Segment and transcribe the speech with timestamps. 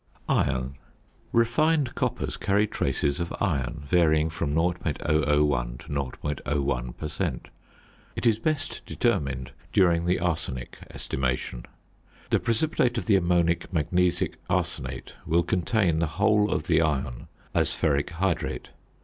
[0.27, 0.77] ~Iron.~
[1.31, 4.97] Refined coppers carry traces of iron, varying from 0.001
[5.77, 7.49] to 0.01 per cent.
[8.15, 11.67] It is best determined during the arsenic estimation.
[12.31, 17.69] The precipitate of the ammonic magnesic arsenate will contain the whole of the iron as
[17.69, 18.71] ferric hydrate.